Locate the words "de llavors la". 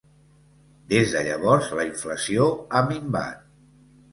1.17-1.85